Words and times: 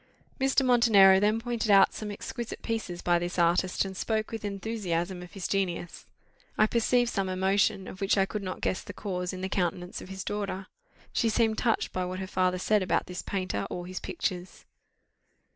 Mr. 0.39 0.65
Montenero 0.65 1.19
then 1.19 1.39
pointed 1.39 1.69
out 1.69 1.93
some 1.93 2.09
exquisite 2.09 2.63
pieces 2.63 3.03
by 3.03 3.19
this 3.19 3.37
artist, 3.37 3.85
and 3.85 3.95
spoke 3.95 4.31
with 4.31 4.43
enthusiasm 4.43 5.21
of 5.21 5.33
his 5.33 5.47
genius. 5.47 6.07
I 6.57 6.65
perceived 6.65 7.11
some 7.11 7.29
emotion, 7.29 7.87
of 7.87 8.01
which 8.01 8.17
I 8.17 8.25
could 8.25 8.41
not 8.41 8.61
guess 8.61 8.81
the 8.81 8.93
cause, 8.93 9.31
in 9.31 9.41
the 9.41 9.47
countenance 9.47 10.01
of 10.01 10.09
his 10.09 10.23
daughter; 10.23 10.65
she 11.13 11.29
seemed 11.29 11.59
touched 11.59 11.93
by 11.93 12.05
what 12.05 12.17
her 12.17 12.25
father 12.25 12.57
said 12.57 12.81
about 12.81 13.05
this 13.05 13.21
painter 13.21 13.67
or 13.69 13.85
his 13.85 13.99
pictures. 13.99 14.65